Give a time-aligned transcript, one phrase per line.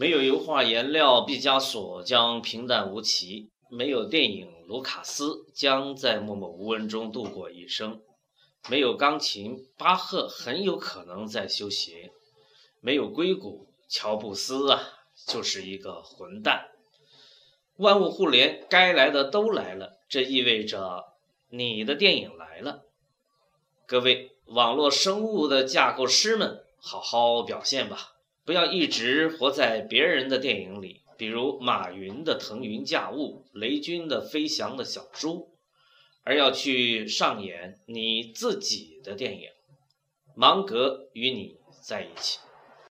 [0.00, 8.00] 没有油画颜料，毕加索将平淡无奇；没有电影，卢卡斯将在默默无闻中度过一生；
[8.70, 12.12] 没有钢琴，巴赫很有可能在修鞋；
[12.80, 14.80] 没有硅谷，乔布斯啊，
[15.26, 16.70] 就是一个混蛋。
[17.76, 21.04] 万物互联，该来的都来了，这意味着
[21.50, 22.84] 你的电影来了。
[23.86, 28.12] 各位网络生物的架构师们，好好表现吧。
[28.50, 35.52] 不要一直活在别人的电影里，比如马云的腾云驾雾，雷军的飞翔的小猪，
[36.24, 39.50] 而要去上演你自己的电影。
[40.34, 42.40] 芒格与你在一起。